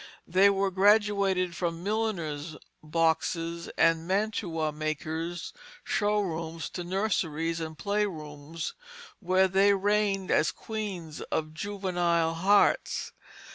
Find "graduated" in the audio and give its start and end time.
0.71-1.55